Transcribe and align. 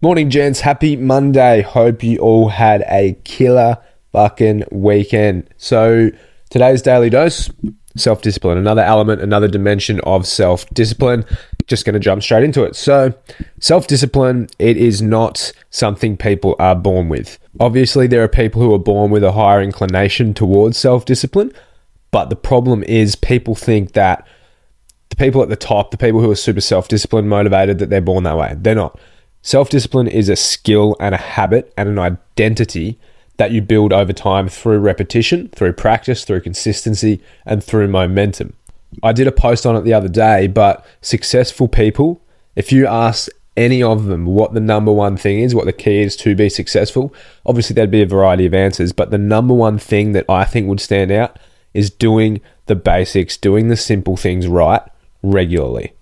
Morning, 0.00 0.30
gents. 0.30 0.60
Happy 0.60 0.94
Monday. 0.94 1.62
Hope 1.62 2.04
you 2.04 2.18
all 2.18 2.50
had 2.50 2.84
a 2.88 3.18
killer 3.24 3.78
fucking 4.12 4.62
weekend. 4.70 5.50
So, 5.56 6.10
today's 6.50 6.80
daily 6.80 7.10
dose 7.10 7.50
self 7.96 8.22
discipline, 8.22 8.58
another 8.58 8.82
element, 8.82 9.20
another 9.20 9.48
dimension 9.48 10.00
of 10.00 10.26
self 10.26 10.68
discipline. 10.70 11.24
Just 11.66 11.84
going 11.84 11.94
to 11.94 12.00
jump 12.00 12.22
straight 12.22 12.44
into 12.44 12.64
it. 12.64 12.76
So, 12.76 13.12
self 13.60 13.86
discipline, 13.86 14.48
it 14.58 14.76
is 14.76 15.02
not 15.02 15.52
something 15.70 16.16
people 16.16 16.56
are 16.58 16.74
born 16.74 17.08
with. 17.08 17.38
Obviously, 17.60 18.06
there 18.06 18.22
are 18.22 18.28
people 18.28 18.62
who 18.62 18.72
are 18.74 18.78
born 18.78 19.10
with 19.10 19.24
a 19.24 19.32
higher 19.32 19.60
inclination 19.62 20.34
towards 20.34 20.78
self 20.78 21.04
discipline, 21.04 21.52
but 22.10 22.30
the 22.30 22.36
problem 22.36 22.82
is 22.84 23.16
people 23.16 23.54
think 23.54 23.92
that 23.92 24.26
the 25.10 25.16
people 25.16 25.42
at 25.42 25.48
the 25.48 25.56
top, 25.56 25.90
the 25.90 25.98
people 25.98 26.20
who 26.20 26.30
are 26.30 26.36
super 26.36 26.60
self 26.60 26.88
disciplined, 26.88 27.28
motivated, 27.28 27.78
that 27.78 27.90
they're 27.90 28.00
born 28.00 28.24
that 28.24 28.36
way. 28.36 28.54
They're 28.56 28.74
not. 28.74 28.98
Self 29.42 29.70
discipline 29.70 30.08
is 30.08 30.28
a 30.28 30.36
skill 30.36 30.96
and 31.00 31.14
a 31.14 31.18
habit 31.18 31.72
and 31.76 31.88
an 31.88 31.98
identity 31.98 32.98
that 33.38 33.52
you 33.52 33.62
build 33.62 33.92
over 33.92 34.12
time 34.12 34.48
through 34.48 34.78
repetition, 34.80 35.48
through 35.48 35.72
practice, 35.72 36.24
through 36.24 36.42
consistency, 36.42 37.20
and 37.46 37.64
through 37.64 37.88
momentum. 37.88 38.52
I 39.02 39.12
did 39.12 39.26
a 39.26 39.32
post 39.32 39.64
on 39.64 39.76
it 39.76 39.82
the 39.82 39.94
other 39.94 40.08
day, 40.08 40.46
but 40.46 40.84
successful 41.00 41.68
people, 41.68 42.20
if 42.56 42.72
you 42.72 42.86
ask 42.86 43.28
any 43.56 43.82
of 43.82 44.06
them 44.06 44.24
what 44.24 44.54
the 44.54 44.60
number 44.60 44.92
one 44.92 45.16
thing 45.16 45.40
is, 45.40 45.54
what 45.54 45.66
the 45.66 45.72
key 45.72 46.00
is 46.00 46.16
to 46.16 46.34
be 46.34 46.48
successful, 46.48 47.12
obviously 47.46 47.74
there'd 47.74 47.90
be 47.90 48.02
a 48.02 48.06
variety 48.06 48.46
of 48.46 48.54
answers, 48.54 48.92
but 48.92 49.10
the 49.10 49.18
number 49.18 49.54
one 49.54 49.78
thing 49.78 50.12
that 50.12 50.24
I 50.28 50.44
think 50.44 50.68
would 50.68 50.80
stand 50.80 51.10
out 51.10 51.38
is 51.74 51.90
doing 51.90 52.40
the 52.66 52.76
basics, 52.76 53.36
doing 53.36 53.68
the 53.68 53.76
simple 53.76 54.16
things 54.16 54.46
right 54.46 54.82
regularly. 55.22 55.92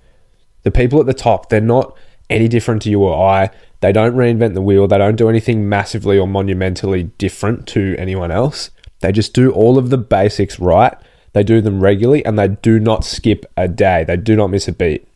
The 0.62 0.70
people 0.70 1.00
at 1.00 1.06
the 1.06 1.14
top, 1.14 1.48
they're 1.48 1.60
not 1.60 1.96
any 2.28 2.48
different 2.48 2.82
to 2.82 2.90
you 2.90 3.02
or 3.02 3.30
I. 3.30 3.50
They 3.80 3.92
don't 3.92 4.16
reinvent 4.16 4.54
the 4.54 4.62
wheel. 4.62 4.88
They 4.88 4.98
don't 4.98 5.16
do 5.16 5.28
anything 5.28 5.68
massively 5.68 6.18
or 6.18 6.26
monumentally 6.26 7.04
different 7.18 7.66
to 7.68 7.94
anyone 7.98 8.30
else. 8.30 8.70
They 9.00 9.12
just 9.12 9.34
do 9.34 9.50
all 9.52 9.78
of 9.78 9.90
the 9.90 9.98
basics 9.98 10.58
right. 10.58 10.96
They 11.32 11.42
do 11.42 11.60
them 11.60 11.82
regularly 11.82 12.24
and 12.24 12.38
they 12.38 12.48
do 12.48 12.80
not 12.80 13.04
skip 13.04 13.44
a 13.56 13.68
day. 13.68 14.04
They 14.04 14.16
do 14.16 14.36
not 14.36 14.48
miss 14.48 14.68
a 14.68 14.72
beat. 14.72 15.06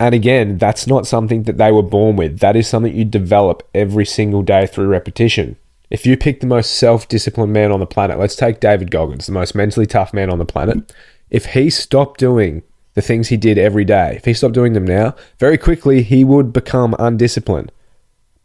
And 0.00 0.14
again, 0.14 0.58
that's 0.58 0.86
not 0.86 1.06
something 1.06 1.44
that 1.44 1.56
they 1.56 1.72
were 1.72 1.82
born 1.82 2.16
with. 2.16 2.38
That 2.38 2.56
is 2.56 2.68
something 2.68 2.94
you 2.94 3.04
develop 3.04 3.68
every 3.74 4.06
single 4.06 4.42
day 4.42 4.66
through 4.66 4.88
repetition. 4.88 5.56
If 5.90 6.04
you 6.04 6.16
pick 6.16 6.40
the 6.40 6.46
most 6.46 6.72
self 6.72 7.08
disciplined 7.08 7.52
man 7.52 7.72
on 7.72 7.80
the 7.80 7.86
planet, 7.86 8.18
let's 8.18 8.36
take 8.36 8.60
David 8.60 8.90
Goggins, 8.90 9.26
the 9.26 9.32
most 9.32 9.54
mentally 9.54 9.86
tough 9.86 10.12
man 10.12 10.30
on 10.30 10.38
the 10.38 10.44
planet. 10.44 10.92
If 11.30 11.46
he 11.46 11.70
stopped 11.70 12.20
doing 12.20 12.62
the 12.94 13.02
things 13.02 13.28
he 13.28 13.36
did 13.36 13.58
every 13.58 13.84
day, 13.84 14.14
if 14.16 14.24
he 14.24 14.34
stopped 14.34 14.54
doing 14.54 14.72
them 14.72 14.84
now, 14.84 15.14
very 15.38 15.58
quickly 15.58 16.02
he 16.02 16.24
would 16.24 16.52
become 16.52 16.94
undisciplined. 16.98 17.72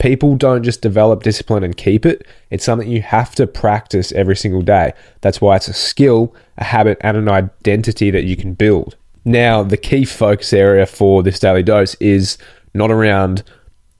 People 0.03 0.35
don't 0.35 0.63
just 0.63 0.81
develop 0.81 1.23
discipline 1.23 1.63
and 1.63 1.77
keep 1.77 2.05
it. 2.05 2.27
It's 2.49 2.65
something 2.65 2.89
you 2.89 3.01
have 3.01 3.33
to 3.35 3.47
practice 3.47 4.11
every 4.11 4.35
single 4.35 4.61
day. 4.61 4.91
That's 5.21 5.39
why 5.39 5.55
it's 5.55 5.69
a 5.69 5.73
skill, 5.73 6.35
a 6.57 6.65
habit, 6.65 6.97
and 6.99 7.15
an 7.15 7.29
identity 7.29 8.11
that 8.11 8.25
you 8.25 8.35
can 8.35 8.53
build. 8.53 8.97
Now, 9.23 9.63
the 9.63 9.77
key 9.77 10.03
focus 10.03 10.51
area 10.51 10.85
for 10.87 11.23
this 11.23 11.39
daily 11.39 11.63
dose 11.63 11.95
is 12.01 12.37
not 12.73 12.91
around 12.91 13.43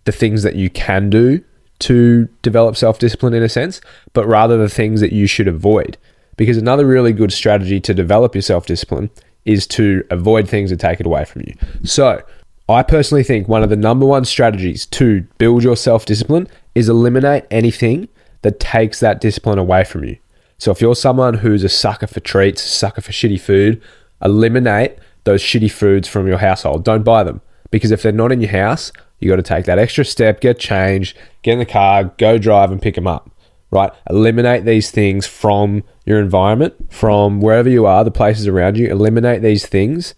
the 0.04 0.12
things 0.12 0.44
that 0.44 0.58
you 0.58 0.70
can 0.70 1.10
do 1.10 1.42
to 1.80 2.28
develop 2.42 2.76
self 2.76 3.00
discipline 3.00 3.34
in 3.34 3.42
a 3.42 3.48
sense, 3.48 3.80
but 4.12 4.28
rather 4.28 4.58
the 4.58 4.68
things 4.68 5.00
that 5.00 5.14
you 5.14 5.26
should 5.26 5.48
avoid. 5.48 5.98
Because 6.36 6.58
another 6.58 6.86
really 6.86 7.14
good 7.14 7.32
strategy 7.32 7.80
to 7.80 7.94
develop 7.94 8.36
your 8.36 8.42
self 8.42 8.66
discipline 8.66 9.10
is 9.46 9.66
to 9.68 10.04
avoid 10.10 10.50
things 10.50 10.70
that 10.70 10.82
take 10.82 11.00
it 11.00 11.06
away 11.06 11.24
from 11.24 11.44
you. 11.44 11.56
So, 11.86 12.22
I 12.70 12.82
personally 12.84 13.24
think 13.24 13.48
one 13.48 13.64
of 13.64 13.70
the 13.70 13.76
number 13.76 14.06
one 14.06 14.26
strategies 14.26 14.86
to 14.88 15.22
build 15.38 15.64
your 15.64 15.76
self 15.76 16.06
discipline 16.06 16.48
is 16.76 16.88
eliminate 16.88 17.46
anything 17.52 18.08
that 18.42 18.60
takes 18.60 19.00
that 19.00 19.20
discipline 19.20 19.60
away 19.60 19.84
from 19.84 20.04
you. 20.06 20.18
So, 20.58 20.72
if 20.72 20.80
you're 20.80 20.96
someone 20.96 21.36
who's 21.36 21.64
a 21.64 21.70
sucker 21.70 22.08
for 22.08 22.22
treats, 22.22 22.62
sucker 22.62 23.02
for 23.02 23.12
shitty 23.12 23.40
food, 23.40 23.82
eliminate 24.24 24.98
those 25.26 25.42
shitty 25.42 25.72
foods 25.72 26.08
from 26.08 26.28
your 26.28 26.38
household. 26.38 26.86
Don't 26.86 27.04
buy 27.04 27.24
them 27.24 27.42
because 27.70 27.92
if 27.92 28.02
they're 28.02 28.12
not 28.12 28.32
in 28.32 28.40
your 28.42 28.52
house, 28.52 28.92
you 29.20 29.30
got 29.30 29.38
to 29.38 29.42
take 29.42 29.66
that 29.66 29.80
extra 29.80 30.06
step, 30.06 30.40
get 30.40 30.60
changed, 30.60 31.18
get 31.42 31.54
in 31.54 31.60
the 31.60 31.66
car, 31.66 32.06
go 32.18 32.38
drive 32.38 32.72
and 32.72 32.82
pick 32.82 32.96
them 32.96 33.08
up 33.08 33.30
right? 33.74 33.92
Eliminate 34.08 34.66
these 34.66 34.92
things 34.92 35.26
from 35.26 35.84
your 36.06 36.20
environment, 36.20 36.94
from 36.94 37.42
wherever 37.42 37.68
you 37.68 37.88
are, 37.88 38.04
the 38.04 38.12
places 38.12 38.48
around 38.48 38.78
you. 38.78 38.88
Eliminate 38.88 39.42
these 39.42 39.66
things 39.66 40.14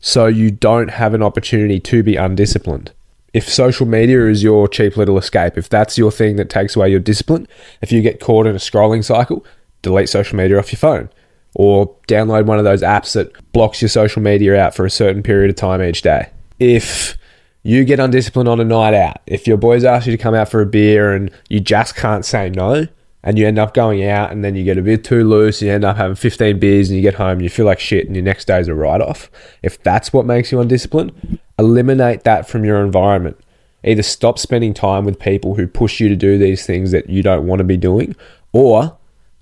so 0.00 0.26
you 0.26 0.50
don't 0.50 0.90
have 0.90 1.14
an 1.14 1.22
opportunity 1.22 1.78
to 1.80 2.02
be 2.02 2.16
undisciplined. 2.16 2.92
If 3.32 3.48
social 3.48 3.86
media 3.86 4.26
is 4.26 4.42
your 4.42 4.66
cheap 4.66 4.96
little 4.96 5.16
escape, 5.16 5.56
if 5.56 5.68
that's 5.68 5.96
your 5.96 6.10
thing 6.10 6.36
that 6.36 6.50
takes 6.50 6.74
away 6.74 6.90
your 6.90 7.00
discipline, 7.00 7.46
if 7.80 7.92
you 7.92 8.02
get 8.02 8.18
caught 8.18 8.46
in 8.46 8.56
a 8.56 8.58
scrolling 8.58 9.04
cycle, 9.04 9.44
delete 9.82 10.08
social 10.08 10.36
media 10.36 10.58
off 10.58 10.72
your 10.72 10.78
phone 10.78 11.08
or 11.54 11.94
download 12.08 12.46
one 12.46 12.58
of 12.58 12.64
those 12.64 12.82
apps 12.82 13.14
that 13.14 13.32
blocks 13.52 13.82
your 13.82 13.88
social 13.88 14.22
media 14.22 14.56
out 14.56 14.74
for 14.74 14.84
a 14.84 14.90
certain 14.90 15.22
period 15.22 15.50
of 15.50 15.56
time 15.56 15.82
each 15.82 16.02
day. 16.02 16.28
If 16.58 17.16
you 17.62 17.84
get 17.84 18.00
undisciplined 18.00 18.48
on 18.48 18.60
a 18.60 18.64
night 18.64 18.94
out, 18.94 19.18
if 19.26 19.46
your 19.46 19.56
boys 19.56 19.84
ask 19.84 20.06
you 20.06 20.12
to 20.12 20.22
come 20.22 20.34
out 20.34 20.48
for 20.48 20.60
a 20.60 20.66
beer 20.66 21.12
and 21.12 21.30
you 21.48 21.60
just 21.60 21.96
can't 21.96 22.24
say 22.24 22.50
no, 22.50 22.86
and 23.22 23.38
you 23.38 23.46
end 23.46 23.58
up 23.58 23.74
going 23.74 24.04
out 24.04 24.32
and 24.32 24.44
then 24.44 24.54
you 24.54 24.64
get 24.64 24.78
a 24.78 24.82
bit 24.82 25.04
too 25.04 25.28
loose, 25.28 25.60
you 25.60 25.70
end 25.70 25.84
up 25.84 25.96
having 25.96 26.14
15 26.14 26.58
beers 26.58 26.88
and 26.88 26.96
you 26.96 27.02
get 27.02 27.14
home 27.14 27.32
and 27.32 27.42
you 27.42 27.50
feel 27.50 27.66
like 27.66 27.78
shit 27.78 28.06
and 28.06 28.16
your 28.16 28.24
next 28.24 28.46
day 28.46 28.58
is 28.58 28.68
a 28.68 28.74
write 28.74 29.00
off. 29.00 29.30
If 29.62 29.82
that's 29.82 30.12
what 30.12 30.24
makes 30.24 30.50
you 30.50 30.60
undisciplined, 30.60 31.38
eliminate 31.58 32.24
that 32.24 32.48
from 32.48 32.64
your 32.64 32.82
environment. 32.82 33.38
Either 33.84 34.02
stop 34.02 34.38
spending 34.38 34.74
time 34.74 35.04
with 35.04 35.18
people 35.18 35.54
who 35.54 35.66
push 35.66 36.00
you 36.00 36.08
to 36.08 36.16
do 36.16 36.38
these 36.38 36.66
things 36.66 36.90
that 36.92 37.08
you 37.08 37.22
don't 37.22 37.46
want 37.46 37.60
to 37.60 37.64
be 37.64 37.76
doing, 37.76 38.14
or 38.52 38.96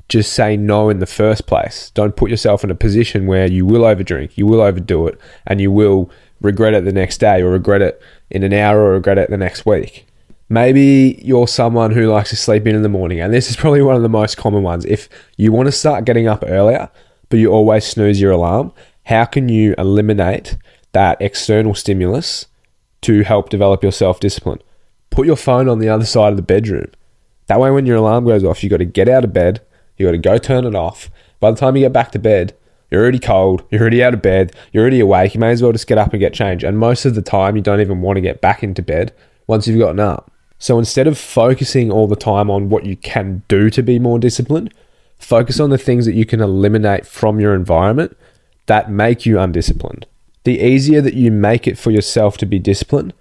just 0.08 0.32
say 0.32 0.56
no 0.56 0.88
in 0.88 1.00
the 1.00 1.06
first 1.06 1.46
place. 1.46 1.90
Don't 1.90 2.16
put 2.16 2.30
yourself 2.30 2.64
in 2.64 2.70
a 2.70 2.74
position 2.74 3.26
where 3.26 3.46
you 3.46 3.66
will 3.66 3.82
overdrink, 3.82 4.36
you 4.36 4.46
will 4.46 4.60
overdo 4.60 5.06
it, 5.06 5.20
and 5.46 5.60
you 5.60 5.70
will 5.70 6.10
regret 6.40 6.74
it 6.74 6.84
the 6.84 6.92
next 6.92 7.18
day 7.18 7.42
or 7.42 7.50
regret 7.50 7.82
it 7.82 8.00
in 8.30 8.42
an 8.42 8.52
hour 8.52 8.80
or 8.80 8.92
regret 8.92 9.18
it 9.18 9.28
the 9.28 9.36
next 9.36 9.66
week. 9.66 10.07
Maybe 10.50 11.20
you're 11.22 11.46
someone 11.46 11.90
who 11.90 12.10
likes 12.10 12.30
to 12.30 12.36
sleep 12.36 12.66
in 12.66 12.74
in 12.74 12.82
the 12.82 12.88
morning, 12.88 13.20
and 13.20 13.34
this 13.34 13.50
is 13.50 13.56
probably 13.56 13.82
one 13.82 13.96
of 13.96 14.02
the 14.02 14.08
most 14.08 14.36
common 14.38 14.62
ones. 14.62 14.86
If 14.86 15.08
you 15.36 15.52
want 15.52 15.66
to 15.66 15.72
start 15.72 16.06
getting 16.06 16.26
up 16.26 16.42
earlier, 16.46 16.88
but 17.28 17.38
you 17.38 17.52
always 17.52 17.84
snooze 17.84 18.20
your 18.20 18.32
alarm, 18.32 18.72
how 19.04 19.26
can 19.26 19.50
you 19.50 19.74
eliminate 19.76 20.56
that 20.92 21.20
external 21.20 21.74
stimulus 21.74 22.46
to 23.02 23.22
help 23.24 23.50
develop 23.50 23.82
your 23.82 23.92
self 23.92 24.20
discipline? 24.20 24.62
Put 25.10 25.26
your 25.26 25.36
phone 25.36 25.68
on 25.68 25.80
the 25.80 25.88
other 25.90 26.06
side 26.06 26.30
of 26.30 26.36
the 26.36 26.42
bedroom. 26.42 26.90
That 27.46 27.60
way, 27.60 27.70
when 27.70 27.84
your 27.84 27.96
alarm 27.96 28.24
goes 28.24 28.44
off, 28.44 28.64
you 28.64 28.70
got 28.70 28.78
to 28.78 28.86
get 28.86 29.08
out 29.08 29.24
of 29.24 29.34
bed, 29.34 29.60
you 29.96 30.06
got 30.06 30.12
to 30.12 30.18
go 30.18 30.38
turn 30.38 30.64
it 30.64 30.74
off. 30.74 31.10
By 31.40 31.50
the 31.50 31.58
time 31.58 31.76
you 31.76 31.82
get 31.82 31.92
back 31.92 32.10
to 32.12 32.18
bed, 32.18 32.56
you're 32.90 33.02
already 33.02 33.18
cold, 33.18 33.64
you're 33.70 33.82
already 33.82 34.02
out 34.02 34.14
of 34.14 34.22
bed, 34.22 34.54
you're 34.72 34.82
already 34.82 35.00
awake. 35.00 35.34
You 35.34 35.40
may 35.40 35.50
as 35.50 35.62
well 35.62 35.72
just 35.72 35.86
get 35.86 35.98
up 35.98 36.12
and 36.12 36.20
get 36.20 36.32
changed. 36.32 36.64
And 36.64 36.78
most 36.78 37.04
of 37.04 37.14
the 37.14 37.22
time, 37.22 37.54
you 37.54 37.62
don't 37.62 37.82
even 37.82 38.00
want 38.00 38.16
to 38.16 38.22
get 38.22 38.40
back 38.40 38.62
into 38.62 38.82
bed 38.82 39.12
once 39.46 39.66
you've 39.66 39.78
gotten 39.78 40.00
up. 40.00 40.30
So 40.58 40.78
instead 40.78 41.06
of 41.06 41.16
focusing 41.16 41.90
all 41.90 42.06
the 42.06 42.16
time 42.16 42.50
on 42.50 42.68
what 42.68 42.84
you 42.84 42.96
can 42.96 43.42
do 43.48 43.70
to 43.70 43.82
be 43.82 43.98
more 43.98 44.18
disciplined, 44.18 44.74
focus 45.18 45.60
on 45.60 45.70
the 45.70 45.78
things 45.78 46.06
that 46.06 46.14
you 46.14 46.26
can 46.26 46.40
eliminate 46.40 47.06
from 47.06 47.40
your 47.40 47.54
environment 47.54 48.16
that 48.66 48.90
make 48.90 49.24
you 49.24 49.38
undisciplined. 49.38 50.06
The 50.44 50.60
easier 50.60 51.00
that 51.00 51.14
you 51.14 51.30
make 51.30 51.66
it 51.66 51.78
for 51.78 51.90
yourself 51.90 52.36
to 52.38 52.46
be 52.46 52.58
disciplined, 52.58 53.14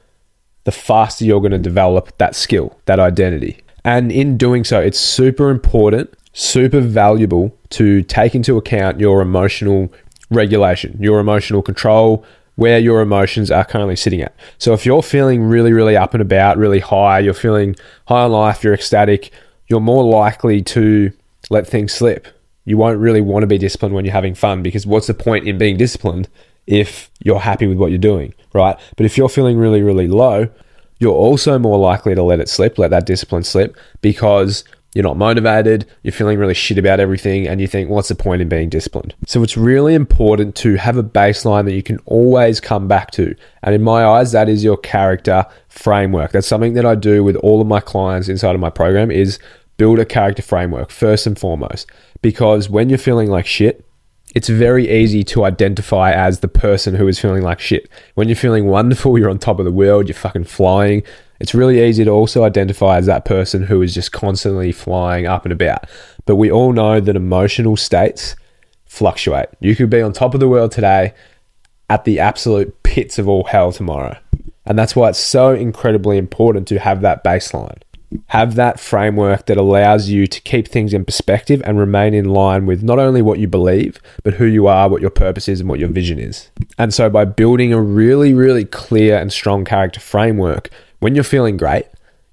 the 0.64 0.72
faster 0.72 1.26
you're 1.26 1.40
going 1.40 1.52
to 1.52 1.58
develop 1.58 2.18
that 2.18 2.36
skill, 2.36 2.78
that 2.86 3.00
identity. 3.00 3.62
And 3.84 4.12
in 4.12 4.38
doing 4.38 4.64
so, 4.64 4.80
it's 4.80 5.00
super 5.00 5.50
important, 5.50 6.14
super 6.34 6.82
valuable 6.82 7.58
to 7.70 8.04
take 8.04 8.36
into 8.36 8.58
account 8.58 9.00
your 9.00 9.22
emotional 9.22 9.94
regulation, 10.30 10.98
your 11.00 11.20
emotional 11.20 11.62
control, 11.62 12.26
where 12.58 12.80
your 12.80 13.02
emotions 13.02 13.50
are 13.52 13.64
currently 13.64 13.96
sitting 13.96 14.20
at. 14.22 14.36
So 14.58 14.74
if 14.74 14.86
you're 14.86 15.04
feeling 15.04 15.44
really, 15.44 15.74
really 15.74 15.96
up 15.96 16.14
and 16.14 16.22
about, 16.22 16.58
really 16.58 16.80
high, 16.80 17.20
you're 17.20 17.36
feeling 17.36 17.76
high 18.08 18.24
on 18.24 18.32
life, 18.32 18.64
you're 18.64 18.74
ecstatic, 18.74 19.32
you're 19.68 19.80
more 19.80 20.04
likely 20.04 20.64
to 20.64 21.12
let 21.52 21.68
things 21.68 21.94
slip. 21.94 22.28
You 22.66 22.76
won't 22.76 23.00
really 23.00 23.22
want 23.22 23.44
to 23.44 23.48
be 23.48 23.60
disciplined 23.60 23.94
when 23.94 24.06
you're 24.06 24.14
having 24.14 24.34
fun 24.34 24.64
because 24.64 24.88
what's 24.88 25.08
the 25.08 25.14
point 25.14 25.48
in 25.48 25.60
being 25.60 25.78
disciplined 25.78 26.30
if 26.66 27.12
you're 27.24 27.40
happy 27.40 27.68
with 27.68 27.78
what 27.78 27.92
you're 27.92 28.00
doing, 28.00 28.34
right? 28.54 28.76
But 28.98 29.06
if 29.06 29.18
you're 29.18 29.30
feeling 29.30 29.58
really, 29.58 29.84
really 29.84 30.08
low, 30.08 30.50
you're 31.00 31.14
also 31.14 31.60
more 31.60 31.78
likely 31.78 32.16
to 32.16 32.24
let 32.24 32.40
it 32.40 32.50
slip, 32.50 32.80
let 32.80 32.90
that 32.90 33.06
discipline 33.06 33.44
slip 33.44 33.78
because 34.02 34.64
you're 34.98 35.04
not 35.04 35.16
motivated, 35.16 35.86
you're 36.02 36.12
feeling 36.12 36.40
really 36.40 36.56
shit 36.56 36.80
about 36.80 37.00
everything, 37.00 37.48
and 37.48 37.62
you 37.62 37.68
think, 37.68 37.88
what's 37.88 38.08
the 38.08 38.16
point 38.16 38.42
in 38.42 38.50
being 38.50 38.68
disciplined? 38.68 39.14
So 39.28 39.44
it's 39.44 39.56
really 39.56 39.94
important 39.94 40.56
to 40.56 40.74
have 40.74 40.98
a 40.98 41.04
baseline 41.04 41.66
that 41.66 41.76
you 41.76 41.84
can 41.84 42.00
always 42.06 42.60
come 42.60 42.88
back 42.88 43.12
to. 43.12 43.36
And 43.62 43.76
in 43.76 43.84
my 43.84 44.04
eyes, 44.04 44.32
that 44.32 44.50
is 44.50 44.64
your 44.64 44.76
character 44.76 45.46
framework. 45.70 46.32
That's 46.32 46.48
something 46.48 46.74
that 46.74 46.84
I 46.84 46.96
do 46.96 47.24
with 47.24 47.36
all 47.36 47.62
of 47.62 47.68
my 47.68 47.80
clients 47.80 48.28
inside 48.28 48.56
of 48.56 48.60
my 48.60 48.72
program 48.72 49.12
is 49.12 49.38
build 49.78 50.00
a 50.00 50.06
character 50.06 50.42
framework 50.42 50.90
first 50.90 51.28
and 51.28 51.38
foremost. 51.38 51.86
Because 52.24 52.68
when 52.68 52.90
you're 52.90 52.98
feeling 52.98 53.30
like 53.30 53.46
shit, 53.46 53.87
it's 54.38 54.50
very 54.50 54.88
easy 54.88 55.24
to 55.24 55.46
identify 55.46 56.12
as 56.12 56.42
the 56.42 56.48
person 56.48 56.94
who 56.94 57.08
is 57.08 57.20
feeling 57.20 57.42
like 57.42 57.60
shit. 57.60 57.90
When 58.14 58.28
you're 58.28 58.36
feeling 58.36 58.68
wonderful, 58.68 59.18
you're 59.18 59.32
on 59.32 59.40
top 59.40 59.58
of 59.58 59.66
the 59.66 59.72
world, 59.72 60.08
you're 60.08 60.14
fucking 60.14 60.44
flying, 60.44 61.02
it's 61.40 61.56
really 61.56 61.84
easy 61.84 62.06
to 62.06 62.12
also 62.12 62.44
identify 62.44 62.98
as 62.98 63.08
that 63.08 63.26
person 63.26 63.64
who 63.64 63.82
is 63.82 63.96
just 63.96 64.12
constantly 64.12 64.72
flying 64.72 65.26
up 65.26 65.44
and 65.44 65.52
about. 65.52 65.86
But 66.28 66.36
we 66.36 66.52
all 66.52 66.72
know 66.72 67.00
that 67.00 67.16
emotional 67.16 67.78
states 67.78 68.36
fluctuate. 68.86 69.50
You 69.60 69.76
could 69.76 69.90
be 69.90 70.04
on 70.04 70.14
top 70.14 70.36
of 70.36 70.40
the 70.40 70.48
world 70.48 70.72
today 70.72 71.16
at 71.90 72.06
the 72.06 72.20
absolute 72.20 72.84
pits 72.84 73.18
of 73.18 73.28
all 73.28 73.46
hell 73.46 73.72
tomorrow. 73.72 74.20
And 74.68 74.78
that's 74.78 74.96
why 74.96 75.10
it's 75.10 75.18
so 75.18 75.56
incredibly 75.56 76.20
important 76.20 76.68
to 76.68 76.78
have 76.78 77.02
that 77.02 77.24
baseline. 77.24 77.82
Have 78.28 78.56
that 78.56 78.80
framework 78.80 79.48
that 79.48 79.58
allows 79.58 80.10
you 80.10 80.28
to 80.28 80.42
keep 80.42 80.68
things 80.68 80.94
in 80.94 81.04
perspective 81.04 81.62
and 81.66 81.78
remain 81.78 82.14
in 82.14 82.26
line 82.26 82.66
with 82.66 82.82
not 82.82 83.00
only 83.00 83.22
what 83.22 83.40
you 83.40 83.48
believe, 83.48 84.00
but 84.24 84.36
who 84.36 84.46
you 84.46 84.68
are, 84.68 84.88
what 84.88 85.02
your 85.02 85.10
purpose 85.10 85.48
is, 85.48 85.60
and 85.60 85.70
what 85.70 85.80
your 85.80 85.90
vision 85.90 86.18
is. 86.18 86.50
And 86.78 86.94
so, 86.94 87.10
by 87.10 87.26
building 87.26 87.74
a 87.74 87.82
really, 87.82 88.34
really 88.34 88.64
clear 88.64 89.18
and 89.18 89.32
strong 89.32 89.66
character 89.66 90.00
framework, 90.00 90.70
when 91.00 91.16
you're 91.16 91.24
feeling 91.24 91.58
great, 91.58 91.86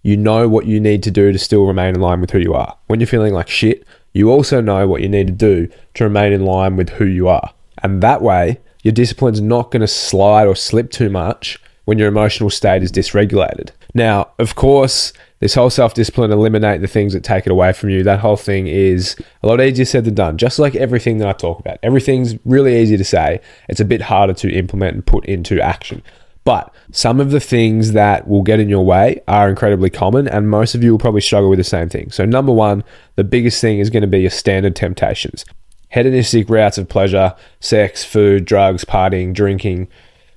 you 0.02 0.16
know 0.16 0.48
what 0.48 0.66
you 0.66 0.78
need 0.78 1.02
to 1.02 1.10
do 1.10 1.32
to 1.32 1.38
still 1.38 1.66
remain 1.66 1.94
in 1.94 2.00
line 2.00 2.20
with 2.20 2.30
who 2.30 2.38
you 2.38 2.54
are. 2.54 2.76
When 2.86 3.00
you're 3.00 3.06
feeling 3.06 3.34
like 3.34 3.48
shit, 3.48 3.84
you 4.12 4.30
also 4.30 4.60
know 4.60 4.86
what 4.86 5.02
you 5.02 5.08
need 5.08 5.26
to 5.26 5.32
do 5.32 5.68
to 5.94 6.04
remain 6.04 6.32
in 6.32 6.44
line 6.44 6.76
with 6.76 6.90
who 6.90 7.04
you 7.04 7.26
are. 7.26 7.52
And 7.82 8.02
that 8.02 8.22
way, 8.22 8.60
your 8.82 8.92
discipline's 8.92 9.40
not 9.40 9.70
going 9.70 9.80
to 9.80 9.88
slide 9.88 10.46
or 10.46 10.54
slip 10.54 10.90
too 10.90 11.10
much 11.10 11.58
when 11.84 11.98
your 11.98 12.08
emotional 12.08 12.50
state 12.50 12.82
is 12.82 12.92
dysregulated. 12.92 13.70
Now, 13.94 14.30
of 14.38 14.54
course, 14.54 15.12
this 15.44 15.54
whole 15.54 15.68
self 15.68 15.92
discipline, 15.92 16.32
eliminate 16.32 16.80
the 16.80 16.86
things 16.86 17.12
that 17.12 17.22
take 17.22 17.44
it 17.44 17.52
away 17.52 17.74
from 17.74 17.90
you. 17.90 18.02
That 18.02 18.18
whole 18.18 18.38
thing 18.38 18.66
is 18.66 19.14
a 19.42 19.46
lot 19.46 19.60
easier 19.60 19.84
said 19.84 20.06
than 20.06 20.14
done, 20.14 20.38
just 20.38 20.58
like 20.58 20.74
everything 20.74 21.18
that 21.18 21.28
I 21.28 21.34
talk 21.34 21.60
about. 21.60 21.76
Everything's 21.82 22.34
really 22.46 22.80
easy 22.80 22.96
to 22.96 23.04
say, 23.04 23.42
it's 23.68 23.78
a 23.78 23.84
bit 23.84 24.00
harder 24.00 24.32
to 24.32 24.50
implement 24.50 24.94
and 24.94 25.06
put 25.06 25.26
into 25.26 25.60
action. 25.60 26.02
But 26.44 26.74
some 26.92 27.20
of 27.20 27.30
the 27.30 27.40
things 27.40 27.92
that 27.92 28.26
will 28.26 28.40
get 28.40 28.58
in 28.58 28.70
your 28.70 28.86
way 28.86 29.20
are 29.28 29.50
incredibly 29.50 29.90
common, 29.90 30.28
and 30.28 30.48
most 30.48 30.74
of 30.74 30.82
you 30.82 30.92
will 30.92 30.98
probably 30.98 31.20
struggle 31.20 31.50
with 31.50 31.58
the 31.58 31.62
same 31.62 31.90
thing. 31.90 32.10
So, 32.10 32.24
number 32.24 32.52
one, 32.52 32.82
the 33.16 33.24
biggest 33.24 33.60
thing 33.60 33.80
is 33.80 33.90
going 33.90 34.00
to 34.00 34.06
be 34.06 34.20
your 34.20 34.30
standard 34.30 34.74
temptations 34.74 35.44
hedonistic 35.90 36.48
routes 36.48 36.78
of 36.78 36.88
pleasure, 36.88 37.36
sex, 37.60 38.02
food, 38.02 38.46
drugs, 38.46 38.82
partying, 38.82 39.34
drinking, 39.34 39.88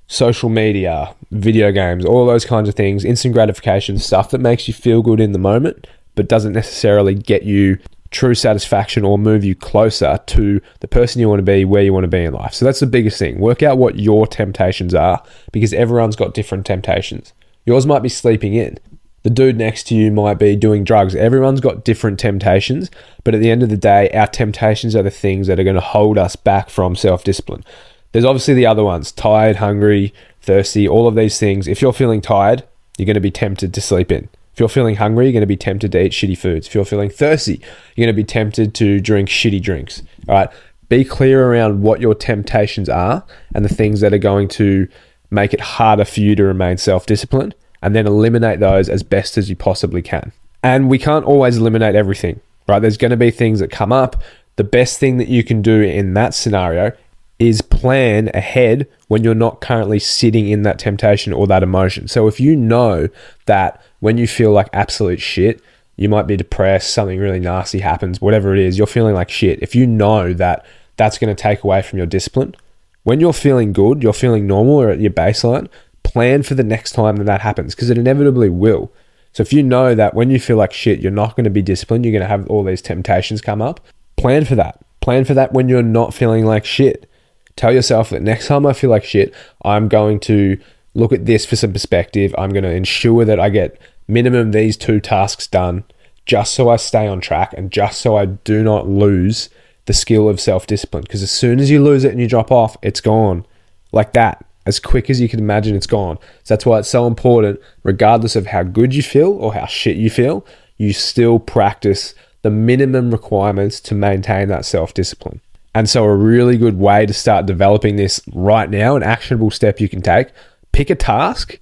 social 0.08 0.50
media, 0.50 1.16
video 1.32 1.72
games, 1.72 2.06
all 2.06 2.26
those 2.26 2.46
kinds 2.46 2.70
of 2.70 2.76
things, 2.76 3.04
instant 3.04 3.34
gratification, 3.34 3.98
stuff 4.00 4.32
that 4.32 4.40
makes 4.40 4.68
you 4.68 4.74
feel 4.74 5.02
good 5.02 5.20
in 5.20 5.32
the 5.32 5.40
moment, 5.40 5.88
but 6.16 6.28
doesn't 6.28 6.54
necessarily 6.54 7.14
get 7.14 7.44
you 7.44 7.78
true 8.10 8.34
satisfaction 8.34 9.04
or 9.04 9.18
move 9.18 9.44
you 9.44 9.54
closer 9.54 10.20
to 10.26 10.62
the 10.80 10.88
person 10.88 11.20
you 11.20 11.28
want 11.28 11.40
to 11.40 11.44
be, 11.44 11.66
where 11.66 11.84
you 11.84 11.94
want 11.94 12.06
to 12.06 12.08
be 12.08 12.24
in 12.24 12.34
life. 12.34 12.54
So 12.54 12.66
that's 12.66 12.80
the 12.80 12.88
biggest 12.88 13.20
thing. 13.20 13.40
Work 13.40 13.62
out 13.64 13.78
what 13.78 14.00
your 14.00 14.26
temptations 14.26 14.96
are 14.96 15.22
because 15.52 15.74
everyone's 15.74 16.16
got 16.16 16.34
different 16.34 16.66
temptations. 16.66 17.34
Yours 17.66 17.86
might 17.86 18.04
be 18.04 18.10
sleeping 18.10 18.54
in. 18.54 18.80
The 19.24 19.30
dude 19.30 19.58
next 19.58 19.88
to 19.88 19.96
you 19.96 20.10
might 20.10 20.36
be 20.36 20.56
doing 20.56 20.86
drugs. 20.86 21.14
Everyone's 21.14 21.60
got 21.60 21.84
different 21.84 22.18
temptations, 22.18 22.90
but 23.26 23.36
at 23.36 23.42
the 23.42 23.52
end 23.52 23.62
of 23.62 23.70
the 23.70 23.76
day, 23.76 24.10
our 24.12 24.28
temptations 24.28 24.96
are 24.96 25.04
the 25.04 25.12
things 25.12 25.48
that 25.48 25.60
are 25.60 25.66
going 25.66 25.76
to 25.76 25.82
hold 25.82 26.18
us 26.18 26.38
back 26.38 26.70
from 26.70 26.96
self 26.96 27.26
discipline. 27.26 27.66
There's 28.14 28.24
obviously 28.24 28.54
the 28.54 28.66
other 28.66 28.86
ones 28.86 29.12
tired, 29.12 29.58
hungry, 29.58 30.14
thirsty, 30.48 30.88
all 30.88 31.08
of 31.08 31.14
these 31.16 31.40
things. 31.40 31.68
If 31.68 31.82
you're 31.82 31.94
feeling 31.94 32.22
tired, 32.22 32.64
you're 32.98 33.06
going 33.06 33.14
to 33.14 33.20
be 33.20 33.30
tempted 33.30 33.74
to 33.74 33.82
sleep 33.82 34.12
in. 34.12 34.30
If 34.54 34.60
you're 34.60 34.70
feeling 34.70 34.96
hungry, 34.96 35.26
you're 35.26 35.34
going 35.34 35.42
to 35.42 35.46
be 35.46 35.56
tempted 35.56 35.92
to 35.92 36.04
eat 36.04 36.14
shitty 36.14 36.36
foods. 36.36 36.66
If 36.66 36.74
you're 36.74 36.86
feeling 36.86 37.12
thirsty, 37.12 37.62
you're 37.96 38.06
going 38.06 38.16
to 38.16 38.20
be 38.20 38.24
tempted 38.24 38.74
to 38.76 39.00
drink 39.00 39.30
shitty 39.30 39.62
drinks. 39.62 40.02
All 40.28 40.34
right. 40.34 40.50
Be 40.90 41.06
clear 41.06 41.52
around 41.52 41.84
what 41.84 42.02
your 42.02 42.16
temptations 42.16 42.90
are 42.90 43.24
and 43.54 43.64
the 43.64 43.70
things 43.70 44.00
that 44.02 44.14
are 44.14 44.18
going 44.18 44.48
to 44.48 44.88
make 45.30 45.54
it 45.54 45.60
harder 45.60 46.06
for 46.06 46.22
you 46.22 46.36
to 46.36 46.44
remain 46.44 46.78
self 46.78 47.06
disciplined, 47.06 47.54
and 47.84 47.96
then 47.96 48.08
eliminate 48.08 48.60
those 48.60 48.90
as 48.90 49.04
best 49.04 49.38
as 49.38 49.50
you 49.50 49.56
possibly 49.56 50.02
can. 50.02 50.32
And 50.64 50.90
we 50.90 50.98
can't 50.98 51.26
always 51.26 51.58
eliminate 51.58 51.94
everything, 51.94 52.40
right? 52.68 52.80
There's 52.80 52.98
going 52.98 53.12
to 53.12 53.18
be 53.18 53.32
things 53.32 53.60
that 53.60 53.70
come 53.70 53.92
up. 53.92 54.16
The 54.56 54.64
best 54.64 54.98
thing 54.98 55.18
that 55.18 55.28
you 55.28 55.44
can 55.44 55.62
do 55.62 55.82
in 55.82 56.16
that 56.16 56.34
scenario 56.34 56.94
is 57.40 57.62
plan 57.62 58.30
ahead 58.34 58.88
when 59.08 59.24
you're 59.24 59.36
not 59.36 59.62
currently 59.62 60.00
sitting 60.00 60.48
in 60.48 60.64
that 60.64 60.80
temptation 60.80 61.34
or 61.34 61.46
that 61.48 61.64
emotion. 61.64 62.08
So 62.08 62.28
if 62.28 62.40
you 62.40 62.56
know 62.56 63.10
that 63.46 63.82
when 64.00 64.18
you 64.18 64.28
feel 64.28 64.52
like 64.52 64.70
absolute 64.74 65.22
shit, 65.22 65.62
you 65.98 66.10
might 66.10 66.28
be 66.28 66.38
depressed, 66.38 66.94
something 66.94 67.20
really 67.20 67.40
nasty 67.40 67.80
happens, 67.80 68.22
whatever 68.22 68.54
it 68.54 68.60
is, 68.60 68.78
you're 68.78 68.88
feeling 68.88 69.16
like 69.16 69.30
shit. 69.30 69.62
If 69.62 69.76
you 69.76 69.86
know 69.88 70.34
that 70.34 70.66
that's 70.96 71.18
going 71.18 71.36
to 71.36 71.42
take 71.42 71.64
away 71.64 71.82
from 71.82 71.98
your 71.98 72.08
discipline, 72.08 72.56
when 73.04 73.20
you're 73.20 73.34
feeling 73.34 73.72
good, 73.72 74.04
you're 74.04 74.14
feeling 74.14 74.48
normal 74.48 74.76
or 74.76 74.90
at 74.90 75.00
your 75.00 75.12
baseline, 75.12 75.70
plan 76.04 76.44
for 76.44 76.56
the 76.56 76.64
next 76.64 76.94
time 76.94 77.18
that 77.18 77.26
that 77.26 77.42
happens 77.42 77.76
because 77.76 77.90
it 77.90 77.98
inevitably 77.98 78.50
will. 78.50 78.92
So 79.34 79.42
if 79.42 79.54
you 79.54 79.62
know 79.62 79.94
that 79.94 80.14
when 80.14 80.32
you 80.32 80.40
feel 80.40 80.58
like 80.58 80.74
shit, 80.74 81.00
you're 81.00 81.12
not 81.12 81.36
going 81.36 81.44
to 81.44 81.50
be 81.50 81.62
disciplined, 81.62 82.06
you're 82.06 82.12
going 82.12 82.22
to 82.22 82.28
have 82.28 82.48
all 82.48 82.64
these 82.64 82.82
temptations 82.82 83.42
come 83.42 83.62
up, 83.62 83.80
plan 84.16 84.46
for 84.46 84.56
that. 84.56 84.80
Plan 85.02 85.26
for 85.26 85.34
that 85.36 85.54
when 85.54 85.70
you're 85.70 85.84
not 85.84 86.14
feeling 86.14 86.46
like 86.46 86.66
shit. 86.66 87.10
Tell 87.58 87.74
yourself 87.74 88.12
that 88.12 88.22
next 88.22 88.48
time 88.48 88.66
I 88.66 88.72
feel 88.74 88.90
like 88.90 89.04
shit, 89.04 89.34
I'm 89.64 89.90
going 89.90 90.20
to 90.22 90.58
look 90.94 91.12
at 91.12 91.26
this 91.26 91.46
for 91.46 91.58
some 91.58 91.74
perspective. 91.74 92.34
I'm 92.38 92.52
going 92.52 92.64
to 92.64 92.72
ensure 92.72 93.26
that 93.26 93.40
I 93.40 93.50
get 93.50 93.80
minimum 94.08 94.52
these 94.52 94.78
two 94.78 95.02
tasks 95.02 95.48
done 95.48 95.84
just 96.26 96.54
so 96.54 96.70
I 96.70 96.76
stay 96.76 97.08
on 97.08 97.20
track 97.20 97.54
and 97.58 97.72
just 97.72 98.00
so 98.02 98.16
I 98.16 98.26
do 98.26 98.64
not 98.64 98.88
lose 98.88 99.50
the 99.86 99.94
skill 99.94 100.30
of 100.30 100.40
self 100.40 100.68
discipline. 100.68 101.04
Because 101.04 101.24
as 101.24 101.32
soon 101.32 101.60
as 101.60 101.72
you 101.72 101.82
lose 101.82 102.04
it 102.04 102.12
and 102.12 102.22
you 102.22 102.28
drop 102.28 102.52
off, 102.52 102.78
it's 102.82 103.02
gone 103.02 103.46
like 103.92 104.14
that. 104.14 104.46
As 104.66 104.80
quick 104.80 105.10
as 105.10 105.22
you 105.22 105.30
can 105.30 105.40
imagine, 105.40 105.76
it's 105.76 105.88
gone. 105.88 106.18
So 106.44 106.54
that's 106.54 106.66
why 106.66 106.80
it's 106.80 106.90
so 106.90 107.08
important, 107.08 107.60
regardless 107.84 108.36
of 108.36 108.48
how 108.48 108.64
good 108.64 108.94
you 108.94 109.02
feel 109.02 109.32
or 109.32 109.54
how 109.54 109.66
shit 109.66 109.96
you 109.96 110.10
feel, 110.10 110.46
you 110.76 110.94
still 110.94 111.40
practice 111.40 112.14
the 112.42 112.52
minimum 112.52 113.12
requirements 113.12 113.80
to 113.82 113.96
maintain 113.96 114.50
that 114.50 114.66
self 114.66 114.94
discipline. 114.94 115.42
And 115.78 115.88
so, 115.88 116.06
a 116.06 116.16
really 116.16 116.58
good 116.58 116.80
way 116.80 117.06
to 117.06 117.14
start 117.14 117.46
developing 117.46 117.98
this 117.98 118.20
right 118.34 118.68
now, 118.68 118.96
an 118.96 119.04
actionable 119.04 119.52
step 119.52 119.80
you 119.80 119.88
can 119.88 120.02
take 120.02 120.30
pick 120.72 120.90
a 120.90 120.96
task, 120.96 121.60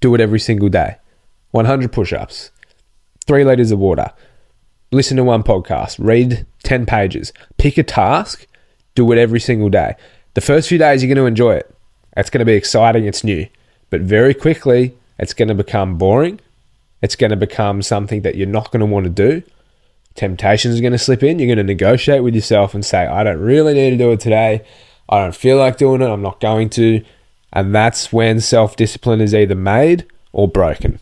do 0.00 0.16
it 0.16 0.20
every 0.20 0.40
single 0.40 0.68
day. 0.68 0.96
100 1.52 1.92
push 1.92 2.12
ups, 2.12 2.50
three 3.24 3.44
liters 3.44 3.70
of 3.70 3.78
water, 3.78 4.10
listen 4.90 5.16
to 5.16 5.22
one 5.22 5.44
podcast, 5.44 5.94
read 6.00 6.44
10 6.64 6.86
pages. 6.86 7.32
Pick 7.56 7.78
a 7.78 7.84
task, 7.84 8.48
do 8.96 9.12
it 9.12 9.18
every 9.18 9.38
single 9.38 9.68
day. 9.68 9.94
The 10.34 10.40
first 10.40 10.68
few 10.68 10.78
days, 10.78 11.00
you're 11.00 11.14
going 11.14 11.24
to 11.24 11.28
enjoy 11.28 11.54
it. 11.54 11.72
It's 12.16 12.30
going 12.30 12.40
to 12.40 12.44
be 12.44 12.54
exciting, 12.54 13.04
it's 13.04 13.22
new. 13.22 13.46
But 13.90 14.00
very 14.00 14.34
quickly, 14.34 14.98
it's 15.20 15.34
going 15.34 15.50
to 15.50 15.54
become 15.54 15.98
boring. 15.98 16.40
It's 17.00 17.14
going 17.14 17.30
to 17.30 17.36
become 17.36 17.80
something 17.80 18.22
that 18.22 18.34
you're 18.34 18.48
not 18.48 18.72
going 18.72 18.80
to 18.80 18.86
want 18.86 19.04
to 19.04 19.10
do. 19.10 19.44
Temptations 20.14 20.78
are 20.78 20.82
going 20.82 20.92
to 20.92 20.98
slip 20.98 21.22
in. 21.22 21.38
You're 21.38 21.54
going 21.54 21.66
to 21.66 21.72
negotiate 21.72 22.22
with 22.22 22.34
yourself 22.34 22.74
and 22.74 22.84
say, 22.84 23.06
I 23.06 23.24
don't 23.24 23.40
really 23.40 23.74
need 23.74 23.90
to 23.90 23.96
do 23.96 24.12
it 24.12 24.20
today. 24.20 24.64
I 25.08 25.18
don't 25.18 25.34
feel 25.34 25.56
like 25.56 25.78
doing 25.78 26.02
it. 26.02 26.06
I'm 26.06 26.22
not 26.22 26.40
going 26.40 26.70
to. 26.70 27.04
And 27.52 27.74
that's 27.74 28.12
when 28.12 28.40
self 28.40 28.76
discipline 28.76 29.20
is 29.20 29.34
either 29.34 29.54
made 29.54 30.06
or 30.32 30.48
broken. 30.48 30.98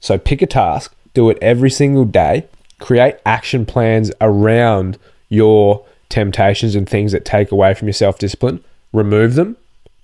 So 0.00 0.18
pick 0.18 0.42
a 0.42 0.46
task, 0.46 0.94
do 1.14 1.28
it 1.30 1.38
every 1.42 1.70
single 1.70 2.04
day, 2.04 2.46
create 2.78 3.16
action 3.26 3.66
plans 3.66 4.12
around 4.20 4.98
your 5.28 5.84
temptations 6.08 6.74
and 6.74 6.88
things 6.88 7.12
that 7.12 7.24
take 7.24 7.50
away 7.50 7.74
from 7.74 7.88
your 7.88 7.94
self 7.94 8.18
discipline, 8.18 8.62
remove 8.92 9.34
them, 9.34 9.56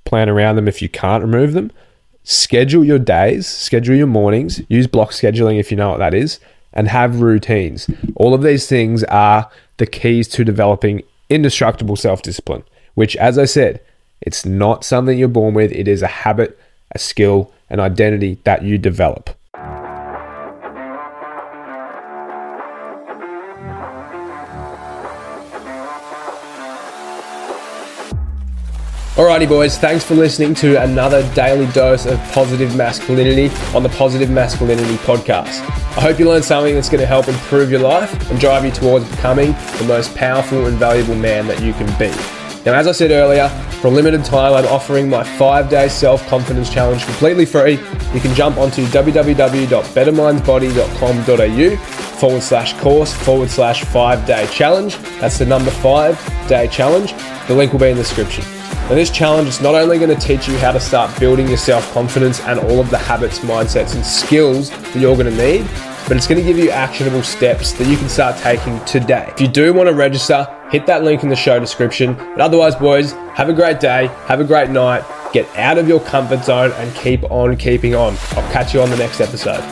plan 0.05 0.29
around 0.29 0.57
them 0.57 0.69
if 0.69 0.83
you 0.83 0.89
can't 0.89 1.23
remove 1.23 1.53
them, 1.53 1.71
schedule 2.25 2.85
your 2.85 2.99
days, 2.99 3.47
schedule 3.47 3.95
your 3.95 4.07
mornings, 4.07 4.61
use 4.69 4.87
block 4.87 5.11
scheduling 5.11 5.59
if 5.59 5.71
you 5.71 5.77
know 5.77 5.91
what 5.91 5.99
that 5.99 6.15
is, 6.15 6.41
and 6.75 6.89
have 6.89 7.21
routines. 7.21 7.89
All 8.17 8.35
of 8.35 8.43
these 8.43 8.69
things 8.69 9.03
are 9.05 9.51
the 9.79 9.87
keys 9.87 10.29
to 10.29 10.45
developing 10.45 11.03
indestructible 11.31 11.97
self 11.97 12.21
discipline, 12.21 12.65
which, 12.95 13.17
as 13.17 13.39
I 13.39 13.47
said, 13.47 13.81
it's 14.21 14.45
not 14.45 14.85
something 14.85 15.19
you're 15.19 15.29
born 15.29 15.55
with, 15.55 15.73
it 15.73 15.89
is 15.89 16.03
a 16.03 16.07
habit, 16.07 16.59
a 16.93 16.99
skill, 16.99 17.53
an 17.71 17.81
identity 17.81 18.39
that 18.45 18.63
you 18.63 18.77
develop. 18.79 19.31
Alrighty, 29.15 29.49
boys, 29.49 29.79
thanks 29.79 30.03
for 30.03 30.17
listening 30.17 30.55
to 30.55 30.83
another 30.83 31.23
daily 31.35 31.71
dose 31.71 32.05
of 32.05 32.19
positive 32.33 32.75
masculinity 32.75 33.49
on 33.73 33.85
the 33.85 33.89
Positive 33.91 34.29
Masculinity 34.29 34.97
Podcast. 34.97 35.61
I 35.97 36.01
hope 36.01 36.19
you 36.19 36.29
learned 36.29 36.45
something 36.45 36.75
that's 36.75 36.89
going 36.89 37.01
to 37.01 37.07
help 37.07 37.29
improve 37.29 37.71
your 37.71 37.79
life 37.79 38.13
and 38.29 38.41
drive 38.41 38.65
you 38.65 38.73
towards 38.73 39.09
becoming 39.09 39.53
the 39.79 39.85
most 39.87 40.17
powerful 40.17 40.67
and 40.67 40.77
valuable 40.79 41.15
man 41.15 41.47
that 41.47 41.63
you 41.63 41.73
can 41.75 41.87
be. 41.97 42.09
Now, 42.65 42.75
as 42.75 42.89
I 42.89 42.93
said 42.93 43.13
earlier, 43.13 43.49
for 43.81 43.87
a 43.87 43.91
limited 43.93 44.25
time, 44.25 44.53
I'm 44.53 44.67
offering 44.67 45.09
my 45.09 45.23
five 45.23 45.71
day 45.71 45.87
self 45.87 46.27
confidence 46.27 46.69
challenge 46.69 47.05
completely 47.05 47.47
free. 47.47 47.75
You 48.13 48.21
can 48.21 48.35
jump 48.35 48.57
onto 48.57 48.85
www.bettermindsbody.com.au 48.87 51.77
forward 52.17 52.43
slash 52.43 52.73
course 52.81 53.13
forward 53.13 53.49
slash 53.49 53.85
five 53.85 54.27
day 54.27 54.49
challenge. 54.51 54.97
That's 55.21 55.39
the 55.39 55.47
number 55.47 55.71
five 55.71 56.19
day 56.49 56.67
challenge. 56.67 57.15
The 57.47 57.55
link 57.55 57.73
will 57.73 57.79
be 57.79 57.91
in 57.91 57.97
the 57.97 58.03
description. 58.03 58.45
Now, 58.85 58.97
this 58.97 59.11
challenge 59.11 59.49
is 59.49 59.63
not 59.63 59.75
only 59.75 59.99
going 59.99 60.15
to 60.15 60.21
teach 60.21 60.47
you 60.47 60.59
how 60.59 60.71
to 60.71 60.79
start 60.79 61.19
building 61.19 61.49
your 61.49 61.57
self 61.57 61.91
confidence 61.95 62.41
and 62.41 62.61
all 62.61 62.81
of 62.81 62.91
the 62.91 62.99
habits, 62.99 63.39
mindsets, 63.39 63.95
and 63.95 64.05
skills 64.05 64.69
that 64.69 64.97
you're 64.97 65.17
going 65.17 65.35
to 65.35 65.43
need, 65.43 65.67
but 66.07 66.19
it's 66.19 66.27
going 66.27 66.39
to 66.39 66.47
give 66.47 66.59
you 66.59 66.69
actionable 66.69 67.23
steps 67.23 67.73
that 67.73 67.89
you 67.89 67.97
can 67.97 68.11
start 68.11 68.37
taking 68.37 68.79
today. 68.85 69.27
If 69.33 69.41
you 69.41 69.49
do 69.49 69.73
want 69.73 69.89
to 69.89 69.95
register, 69.95 70.47
hit 70.71 70.85
that 70.85 71.03
link 71.03 71.23
in 71.23 71.31
the 71.31 71.37
show 71.37 71.59
description. 71.59 72.13
But 72.13 72.43
otherwise, 72.43 72.77
boys, 72.77 73.13
have 73.33 73.49
a 73.49 73.55
great 73.55 73.81
day, 73.81 74.09
have 74.27 74.41
a 74.41 74.45
great 74.45 74.69
night, 74.69 75.03
get 75.33 75.49
out 75.57 75.79
of 75.79 75.89
your 75.89 76.01
comfort 76.01 76.45
zone, 76.45 76.73
and 76.73 76.95
keep 76.95 77.25
on 77.31 77.57
keeping 77.57 77.95
on. 77.95 78.19
I'll 78.33 78.53
catch 78.53 78.75
you 78.75 78.83
on 78.83 78.91
the 78.91 78.99
next 78.99 79.23
episode. 79.23 79.63